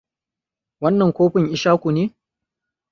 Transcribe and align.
Wannan 0.81 1.11
kofin 1.15 1.47
Ishaku 1.55 1.89
ne? 1.95 2.03